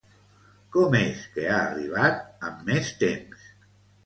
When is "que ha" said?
1.35-1.59